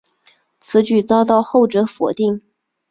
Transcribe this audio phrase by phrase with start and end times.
[0.59, 2.41] 此举遭到后者否定。